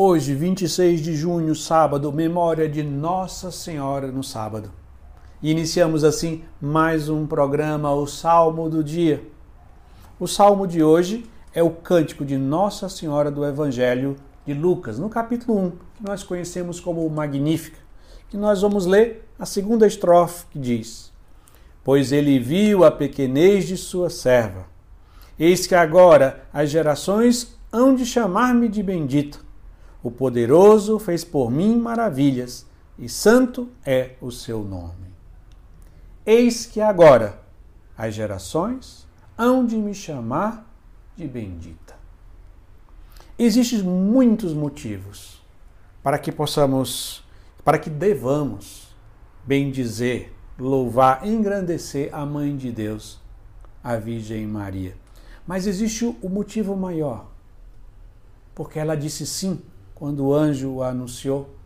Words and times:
Hoje, 0.00 0.32
26 0.32 1.00
de 1.00 1.16
junho, 1.16 1.56
sábado, 1.56 2.12
memória 2.12 2.68
de 2.68 2.84
Nossa 2.84 3.50
Senhora 3.50 4.12
no 4.12 4.22
sábado. 4.22 4.70
E 5.42 5.50
iniciamos 5.50 6.04
assim 6.04 6.44
mais 6.60 7.08
um 7.08 7.26
programa, 7.26 7.92
o 7.92 8.06
Salmo 8.06 8.70
do 8.70 8.84
Dia. 8.84 9.20
O 10.20 10.28
salmo 10.28 10.68
de 10.68 10.84
hoje 10.84 11.28
é 11.52 11.64
o 11.64 11.70
cântico 11.70 12.24
de 12.24 12.38
Nossa 12.38 12.88
Senhora 12.88 13.28
do 13.28 13.44
Evangelho 13.44 14.14
de 14.46 14.54
Lucas, 14.54 15.00
no 15.00 15.08
capítulo 15.08 15.58
1, 15.58 15.70
que 15.70 16.04
nós 16.04 16.22
conhecemos 16.22 16.78
como 16.78 17.10
Magnífica, 17.10 17.78
que 18.30 18.36
nós 18.36 18.62
vamos 18.62 18.86
ler 18.86 19.28
a 19.36 19.44
segunda 19.44 19.84
estrofe 19.84 20.46
que 20.52 20.60
diz: 20.60 21.12
Pois 21.82 22.12
ele 22.12 22.38
viu 22.38 22.84
a 22.84 22.92
pequenez 22.92 23.66
de 23.66 23.76
sua 23.76 24.10
serva. 24.10 24.64
Eis 25.36 25.66
que 25.66 25.74
agora 25.74 26.44
as 26.52 26.70
gerações 26.70 27.58
hão 27.72 27.96
de 27.96 28.06
chamar-me 28.06 28.68
de 28.68 28.80
bendito. 28.80 29.47
O 30.02 30.10
poderoso 30.10 30.98
fez 30.98 31.24
por 31.24 31.50
mim 31.50 31.76
maravilhas, 31.76 32.66
e 32.98 33.08
santo 33.08 33.68
é 33.84 34.14
o 34.20 34.30
seu 34.30 34.62
nome. 34.62 35.08
Eis 36.24 36.66
que 36.66 36.80
agora 36.80 37.40
as 37.96 38.14
gerações 38.14 39.06
hão 39.36 39.64
de 39.64 39.76
me 39.76 39.94
chamar 39.94 40.68
de 41.16 41.26
bendita. 41.26 41.96
Existem 43.38 43.82
muitos 43.82 44.52
motivos 44.52 45.40
para 46.02 46.18
que 46.18 46.32
possamos, 46.32 47.24
para 47.64 47.78
que 47.78 47.88
devamos 47.88 48.88
bendizer, 49.44 50.32
louvar, 50.58 51.26
engrandecer 51.26 52.12
a 52.12 52.26
Mãe 52.26 52.56
de 52.56 52.70
Deus, 52.72 53.20
a 53.82 53.96
Virgem 53.96 54.46
Maria. 54.46 54.96
Mas 55.46 55.66
existe 55.66 56.04
o 56.04 56.28
motivo 56.28 56.76
maior, 56.76 57.30
porque 58.54 58.78
ela 58.78 58.96
disse 58.96 59.24
sim 59.26 59.62
quando 59.98 60.26
o 60.26 60.34
anjo 60.34 60.80
anunciou 60.80 61.56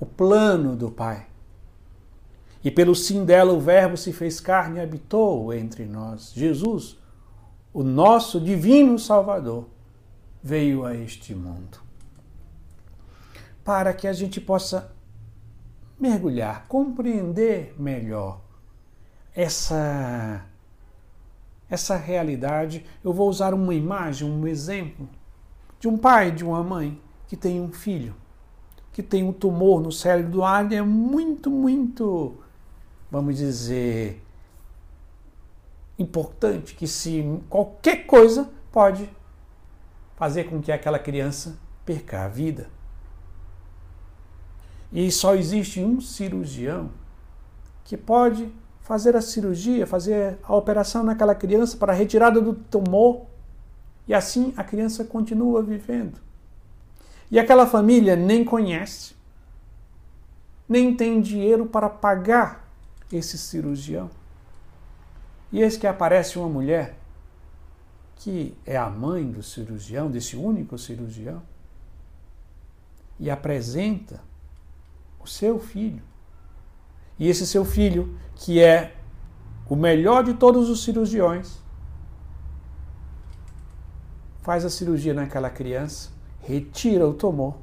o 0.00 0.06
plano 0.06 0.74
do 0.74 0.90
Pai. 0.90 1.26
E 2.64 2.70
pelo 2.70 2.94
sim 2.94 3.24
dela 3.24 3.52
o 3.52 3.60
Verbo 3.60 3.98
se 3.98 4.14
fez 4.14 4.40
carne 4.40 4.78
e 4.78 4.82
habitou 4.82 5.52
entre 5.52 5.84
nós. 5.84 6.32
Jesus, 6.34 6.98
o 7.74 7.82
nosso 7.82 8.40
divino 8.40 8.98
Salvador, 8.98 9.68
veio 10.42 10.86
a 10.86 10.94
este 10.94 11.34
mundo. 11.34 11.78
Para 13.62 13.92
que 13.92 14.08
a 14.08 14.12
gente 14.12 14.40
possa 14.40 14.90
mergulhar, 16.00 16.66
compreender 16.68 17.74
melhor 17.78 18.40
essa 19.34 20.46
essa 21.68 21.96
realidade, 21.96 22.86
eu 23.02 23.12
vou 23.12 23.28
usar 23.28 23.52
uma 23.52 23.74
imagem, 23.74 24.30
um 24.30 24.46
exemplo 24.46 25.08
de 25.80 25.88
um 25.88 25.98
pai, 25.98 26.30
de 26.30 26.44
uma 26.44 26.62
mãe 26.62 27.02
que 27.26 27.36
tem 27.36 27.60
um 27.60 27.72
filho 27.72 28.14
que 28.96 29.02
tem 29.02 29.22
um 29.22 29.30
tumor 29.30 29.78
no 29.78 29.92
cérebro 29.92 30.32
do 30.32 30.42
ar 30.42 30.72
é 30.72 30.80
muito, 30.80 31.50
muito, 31.50 32.34
vamos 33.10 33.36
dizer, 33.36 34.24
importante 35.98 36.74
que 36.74 36.86
se 36.86 37.22
qualquer 37.50 38.06
coisa 38.06 38.50
pode 38.72 39.06
fazer 40.14 40.44
com 40.44 40.62
que 40.62 40.72
aquela 40.72 40.98
criança 40.98 41.58
perca 41.84 42.24
a 42.24 42.28
vida. 42.28 42.70
E 44.90 45.12
só 45.12 45.34
existe 45.34 45.78
um 45.84 46.00
cirurgião 46.00 46.88
que 47.84 47.98
pode 47.98 48.50
fazer 48.80 49.14
a 49.14 49.20
cirurgia, 49.20 49.86
fazer 49.86 50.38
a 50.42 50.56
operação 50.56 51.04
naquela 51.04 51.34
criança 51.34 51.76
para 51.76 51.92
a 51.92 51.94
retirada 51.94 52.40
do 52.40 52.54
tumor 52.54 53.26
e 54.08 54.14
assim 54.14 54.54
a 54.56 54.64
criança 54.64 55.04
continua 55.04 55.62
vivendo. 55.62 56.25
E 57.30 57.38
aquela 57.38 57.66
família 57.66 58.14
nem 58.14 58.44
conhece, 58.44 59.14
nem 60.68 60.94
tem 60.94 61.20
dinheiro 61.20 61.66
para 61.66 61.88
pagar 61.88 62.68
esse 63.12 63.36
cirurgião. 63.36 64.10
E 65.52 65.60
eis 65.60 65.76
que 65.76 65.86
aparece 65.86 66.38
uma 66.38 66.48
mulher 66.48 66.96
que 68.16 68.56
é 68.64 68.76
a 68.76 68.88
mãe 68.88 69.30
do 69.30 69.42
cirurgião, 69.42 70.10
desse 70.10 70.36
único 70.36 70.78
cirurgião, 70.78 71.42
e 73.18 73.30
apresenta 73.30 74.20
o 75.20 75.26
seu 75.26 75.58
filho 75.58 76.02
e 77.18 77.28
esse 77.28 77.46
seu 77.46 77.64
filho, 77.64 78.18
que 78.34 78.60
é 78.60 78.94
o 79.68 79.74
melhor 79.74 80.22
de 80.22 80.34
todos 80.34 80.68
os 80.68 80.84
cirurgiões, 80.84 81.58
faz 84.42 84.64
a 84.64 84.70
cirurgia 84.70 85.14
naquela 85.14 85.50
criança, 85.50 86.10
retira 86.46 87.06
o 87.06 87.12
tumor. 87.12 87.56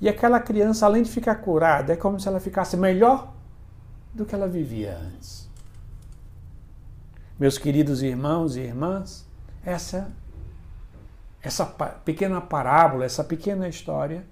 E 0.00 0.08
aquela 0.08 0.38
criança, 0.38 0.86
além 0.86 1.02
de 1.02 1.10
ficar 1.10 1.36
curada, 1.36 1.92
é 1.92 1.96
como 1.96 2.20
se 2.20 2.28
ela 2.28 2.38
ficasse 2.38 2.76
melhor 2.76 3.32
do 4.14 4.24
que 4.24 4.34
ela 4.34 4.46
vivia 4.46 4.96
antes. 4.96 5.48
Meus 7.38 7.58
queridos 7.58 8.02
irmãos 8.02 8.56
e 8.56 8.60
irmãs, 8.60 9.26
essa 9.64 10.10
essa 11.42 11.64
pequena 11.64 12.40
parábola, 12.40 13.04
essa 13.04 13.22
pequena 13.22 13.68
história 13.68 14.24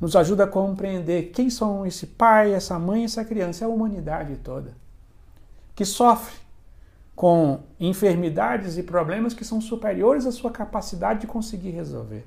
nos 0.00 0.14
ajuda 0.14 0.44
a 0.44 0.46
compreender 0.46 1.30
quem 1.32 1.50
são 1.50 1.84
esse 1.84 2.06
pai, 2.06 2.54
essa 2.54 2.78
mãe, 2.78 3.04
essa 3.04 3.24
criança, 3.24 3.64
é 3.64 3.66
a 3.66 3.70
humanidade 3.70 4.36
toda, 4.36 4.76
que 5.74 5.84
sofre 5.84 6.36
com 7.16 7.60
enfermidades 7.80 8.78
e 8.78 8.84
problemas 8.84 9.34
que 9.34 9.44
são 9.44 9.60
superiores 9.60 10.24
à 10.26 10.30
sua 10.30 10.52
capacidade 10.52 11.22
de 11.22 11.26
conseguir 11.26 11.70
resolver. 11.70 12.24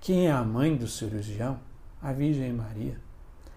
Quem 0.00 0.26
é 0.26 0.32
a 0.32 0.42
mãe 0.42 0.76
do 0.76 0.88
cirurgião? 0.88 1.58
A 2.02 2.12
Virgem 2.12 2.52
Maria. 2.52 2.98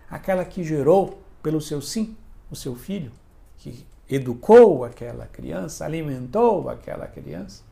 Aquela 0.09 0.43
que 0.43 0.63
gerou, 0.63 1.21
pelo 1.41 1.61
seu 1.61 1.81
sim, 1.81 2.15
o 2.51 2.55
seu 2.55 2.75
filho, 2.75 3.11
que 3.57 3.85
educou 4.09 4.83
aquela 4.83 5.25
criança, 5.25 5.85
alimentou 5.85 6.69
aquela 6.69 7.07
criança 7.07 7.63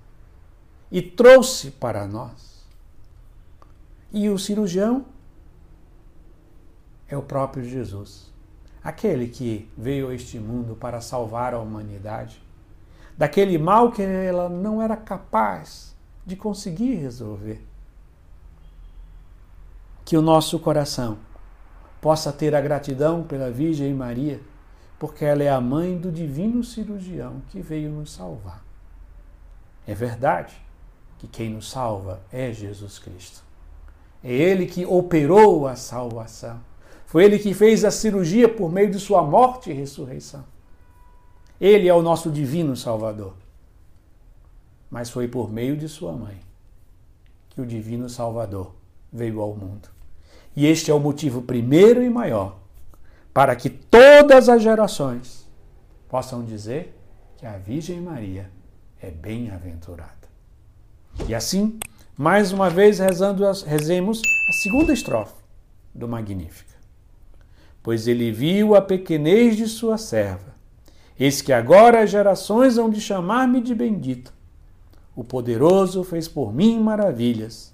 e 0.89 1.01
trouxe 1.01 1.71
para 1.71 2.07
nós 2.07 2.51
e 4.13 4.29
o 4.29 4.37
cirurgião 4.37 5.05
é 7.07 7.15
o 7.15 7.21
próprio 7.21 7.63
Jesus, 7.63 8.31
aquele 8.83 9.27
que 9.27 9.69
veio 9.77 10.09
a 10.09 10.15
este 10.15 10.37
mundo 10.37 10.75
para 10.75 10.99
salvar 10.99 11.53
a 11.53 11.59
humanidade 11.59 12.41
daquele 13.17 13.57
mal 13.57 13.91
que 13.91 14.01
ela 14.01 14.49
não 14.49 14.81
era 14.81 14.97
capaz 14.97 15.95
de 16.25 16.35
conseguir 16.35 16.95
resolver. 16.95 17.63
Que 20.11 20.17
o 20.17 20.21
nosso 20.21 20.59
coração 20.59 21.19
possa 22.01 22.33
ter 22.33 22.53
a 22.53 22.59
gratidão 22.59 23.23
pela 23.23 23.49
Virgem 23.49 23.93
Maria, 23.93 24.41
porque 24.99 25.23
ela 25.23 25.41
é 25.41 25.49
a 25.49 25.61
mãe 25.61 25.97
do 25.97 26.11
divino 26.11 26.65
cirurgião 26.65 27.41
que 27.47 27.61
veio 27.61 27.89
nos 27.89 28.11
salvar. 28.11 28.61
É 29.87 29.95
verdade 29.95 30.53
que 31.17 31.27
quem 31.27 31.49
nos 31.49 31.71
salva 31.71 32.21
é 32.29 32.51
Jesus 32.51 32.99
Cristo. 32.99 33.41
É 34.21 34.33
Ele 34.33 34.65
que 34.65 34.85
operou 34.85 35.65
a 35.65 35.77
salvação. 35.77 36.59
Foi 37.05 37.23
Ele 37.23 37.39
que 37.39 37.53
fez 37.53 37.85
a 37.85 37.89
cirurgia 37.89 38.49
por 38.49 38.69
meio 38.69 38.91
de 38.91 38.99
Sua 38.99 39.23
morte 39.23 39.69
e 39.69 39.73
ressurreição. 39.73 40.43
Ele 41.57 41.87
é 41.87 41.93
o 41.93 42.01
nosso 42.01 42.29
divino 42.29 42.75
Salvador. 42.75 43.33
Mas 44.89 45.09
foi 45.09 45.29
por 45.29 45.49
meio 45.49 45.77
de 45.77 45.87
Sua 45.87 46.11
mãe 46.11 46.37
que 47.51 47.61
o 47.61 47.65
divino 47.65 48.09
Salvador 48.09 48.75
veio 49.09 49.39
ao 49.39 49.55
mundo. 49.55 50.00
E 50.55 50.65
este 50.65 50.91
é 50.91 50.93
o 50.93 50.99
motivo 50.99 51.41
primeiro 51.41 52.03
e 52.03 52.09
maior 52.09 52.61
para 53.33 53.55
que 53.55 53.69
todas 53.69 54.49
as 54.49 54.61
gerações 54.61 55.47
possam 56.09 56.43
dizer 56.43 56.97
que 57.37 57.45
a 57.45 57.57
Virgem 57.57 58.01
Maria 58.01 58.49
é 59.01 59.09
bem-aventurada. 59.09 60.11
E 61.27 61.33
assim, 61.33 61.79
mais 62.17 62.51
uma 62.51 62.69
vez 62.69 62.99
rezando, 62.99 63.43
rezemos 63.65 64.21
a 64.49 64.53
segunda 64.61 64.93
estrofe 64.93 65.41
do 65.93 66.07
Magnífica. 66.07 66.75
Pois 67.81 68.07
ele 68.07 68.31
viu 68.31 68.75
a 68.75 68.81
pequenez 68.81 69.55
de 69.55 69.67
sua 69.67 69.97
serva. 69.97 70.53
Eis 71.17 71.41
que 71.41 71.53
agora 71.53 72.03
as 72.03 72.09
gerações 72.09 72.77
hão 72.77 72.89
de 72.89 72.99
chamar-me 72.99 73.61
de 73.61 73.73
bendito. 73.73 74.33
O 75.15 75.23
poderoso 75.23 76.03
fez 76.03 76.27
por 76.27 76.53
mim 76.53 76.79
maravilhas, 76.79 77.73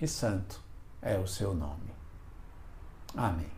e 0.00 0.06
santo 0.06 0.65
é 1.06 1.18
o 1.18 1.26
seu 1.26 1.54
nome. 1.54 1.94
Amém. 3.16 3.55